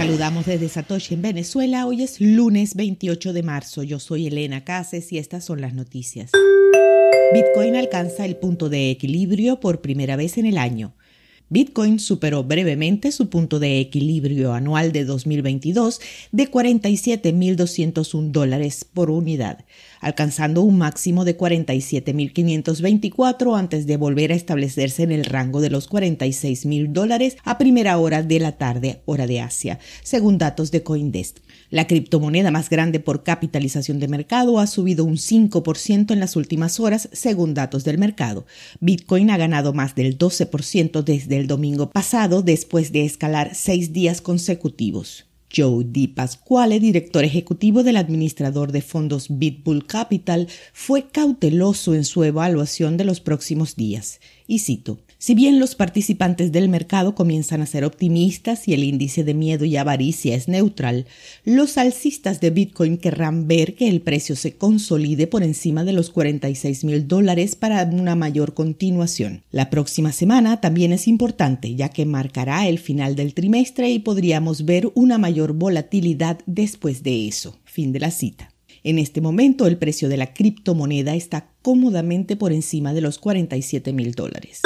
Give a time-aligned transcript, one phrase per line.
[0.00, 1.84] saludamos desde Satoshi en Venezuela.
[1.84, 3.82] Hoy es lunes 28 de marzo.
[3.82, 6.30] Yo soy Elena Cases y estas son las noticias.
[7.34, 10.94] Bitcoin alcanza el punto de equilibrio por primera vez en el año.
[11.50, 16.00] Bitcoin superó brevemente su punto de equilibrio anual de 2022
[16.32, 19.66] de 47.201 dólares por unidad,
[20.00, 25.88] alcanzando un máximo de 47.524 antes de volver a establecerse en el rango de los
[25.88, 31.38] 46.000 dólares a primera hora de la tarde, hora de Asia, según datos de Coindesk.
[31.70, 36.80] La criptomoneda más grande por capitalización de mercado ha subido un 5% en las últimas
[36.80, 38.46] horas, según datos del mercado.
[38.80, 44.20] Bitcoin ha ganado más del 12% desde el domingo pasado, después de escalar seis días
[44.20, 45.29] consecutivos.
[45.54, 52.24] Joe Di Pasquale, director ejecutivo del administrador de fondos Bitbull Capital, fue cauteloso en su
[52.24, 54.20] evaluación de los próximos días.
[54.46, 59.22] Y cito, si bien los participantes del mercado comienzan a ser optimistas y el índice
[59.22, 61.06] de miedo y avaricia es neutral,
[61.44, 66.10] los alcistas de Bitcoin querrán ver que el precio se consolide por encima de los
[66.10, 69.42] 46 mil dólares para una mayor continuación.
[69.52, 74.64] La próxima semana también es importante, ya que marcará el final del trimestre y podríamos
[74.64, 77.58] ver una mayor volatilidad después de eso.
[77.64, 78.50] Fin de la cita.
[78.82, 83.92] En este momento el precio de la criptomoneda está cómodamente por encima de los 47
[83.92, 84.62] mil dólares.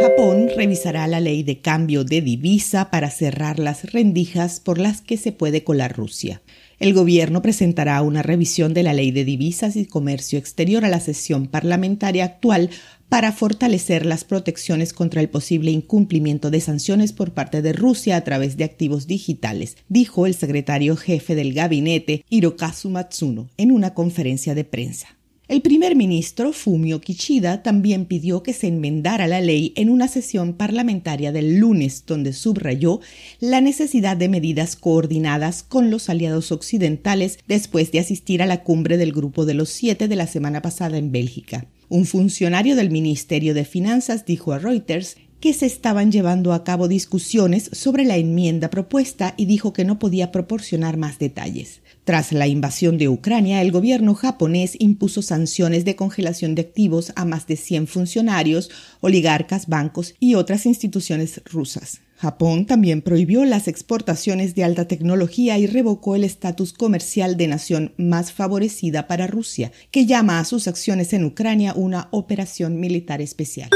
[0.00, 5.16] Japón revisará la ley de cambio de divisa para cerrar las rendijas por las que
[5.16, 6.42] se puede colar Rusia.
[6.78, 11.00] El gobierno presentará una revisión de la ley de divisas y comercio exterior a la
[11.00, 12.68] sesión parlamentaria actual
[13.08, 18.24] para fortalecer las protecciones contra el posible incumplimiento de sanciones por parte de Rusia a
[18.24, 24.54] través de activos digitales, dijo el secretario jefe del gabinete Hirokazu Matsuno en una conferencia
[24.54, 25.16] de prensa.
[25.48, 30.54] El primer ministro Fumio Kishida también pidió que se enmendara la ley en una sesión
[30.54, 32.98] parlamentaria del lunes, donde subrayó
[33.38, 38.96] la necesidad de medidas coordinadas con los aliados occidentales después de asistir a la cumbre
[38.96, 41.68] del Grupo de los Siete de la semana pasada en Bélgica.
[41.88, 46.88] Un funcionario del Ministerio de Finanzas dijo a Reuters que se estaban llevando a cabo
[46.88, 51.82] discusiones sobre la enmienda propuesta y dijo que no podía proporcionar más detalles.
[52.04, 57.24] Tras la invasión de Ucrania, el gobierno japonés impuso sanciones de congelación de activos a
[57.24, 58.70] más de 100 funcionarios,
[59.00, 62.00] oligarcas, bancos y otras instituciones rusas.
[62.16, 67.92] Japón también prohibió las exportaciones de alta tecnología y revocó el estatus comercial de nación
[67.98, 73.68] más favorecida para Rusia, que llama a sus acciones en Ucrania una operación militar especial.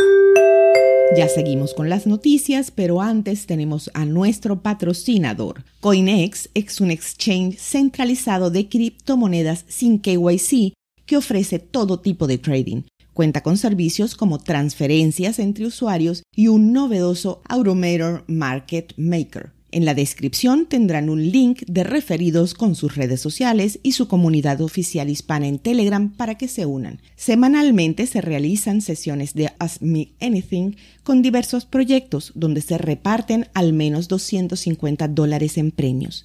[1.16, 5.64] Ya seguimos con las noticias, pero antes tenemos a nuestro patrocinador.
[5.80, 10.72] CoinEx es un exchange centralizado de criptomonedas sin KYC
[11.06, 12.82] que ofrece todo tipo de trading.
[13.20, 19.92] Cuenta con servicios como transferencias entre usuarios y un novedoso Automator Market Maker en la
[19.92, 25.48] descripción tendrán un link de referidos con sus redes sociales y su comunidad oficial hispana
[25.48, 27.02] en Telegram para que se unan.
[27.14, 33.74] Semanalmente se realizan sesiones de Ask Me Anything con diversos proyectos donde se reparten al
[33.74, 36.24] menos 250 dólares en premios.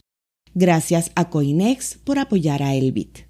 [0.53, 3.25] Gracias a Coinex por apoyar a Elbit.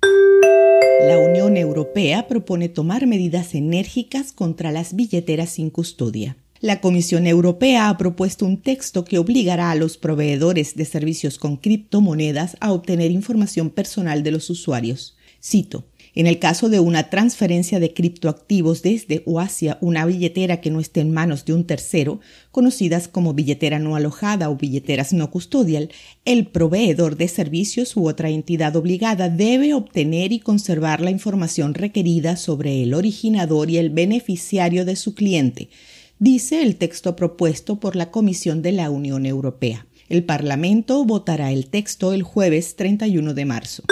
[1.07, 6.35] La Unión Europea propone tomar medidas enérgicas contra las billeteras sin custodia.
[6.61, 11.57] La Comisión Europea ha propuesto un texto que obligará a los proveedores de servicios con
[11.57, 15.15] criptomonedas a obtener información personal de los usuarios.
[15.45, 15.85] Cito.
[16.15, 20.79] En el caso de una transferencia de criptoactivos desde o hacia una billetera que no
[20.79, 22.19] esté en manos de un tercero,
[22.51, 25.89] conocidas como billetera no alojada o billeteras no custodial,
[26.23, 32.37] el proveedor de servicios u otra entidad obligada debe obtener y conservar la información requerida
[32.37, 35.69] sobre el originador y el beneficiario de su cliente,
[36.17, 39.85] dice el texto propuesto por la Comisión de la Unión Europea.
[40.07, 43.83] El Parlamento votará el texto el jueves 31 de marzo.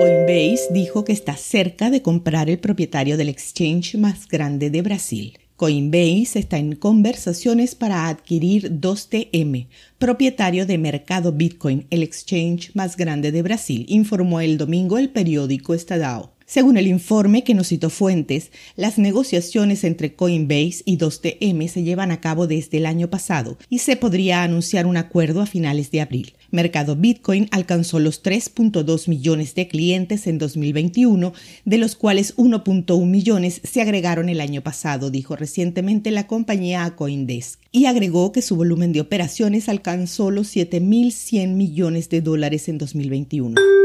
[0.00, 5.38] Coinbase dijo que está cerca de comprar el propietario del exchange más grande de Brasil.
[5.56, 9.66] Coinbase está en conversaciones para adquirir 2TM,
[9.98, 15.74] propietario de Mercado Bitcoin, el exchange más grande de Brasil, informó el domingo el periódico
[15.74, 16.32] Estadao.
[16.50, 22.10] Según el informe que nos citó Fuentes, las negociaciones entre Coinbase y 2TM se llevan
[22.10, 26.00] a cabo desde el año pasado y se podría anunciar un acuerdo a finales de
[26.00, 26.32] abril.
[26.50, 31.34] Mercado Bitcoin alcanzó los 3.2 millones de clientes en 2021,
[31.66, 36.96] de los cuales 1.1 millones se agregaron el año pasado, dijo recientemente la compañía a
[36.96, 42.78] Coindesk, y agregó que su volumen de operaciones alcanzó los 7.100 millones de dólares en
[42.78, 43.79] 2021.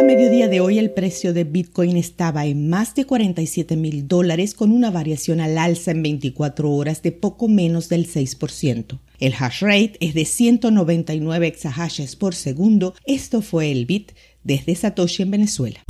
[0.00, 4.54] A mediodía de hoy el precio de Bitcoin estaba en más de 47 mil dólares
[4.54, 8.98] con una variación al alza en 24 horas de poco menos del 6%.
[9.18, 12.94] El hash rate es de 199 exahashes por segundo.
[13.04, 14.12] Esto fue el bit
[14.42, 15.80] desde Satoshi en Venezuela.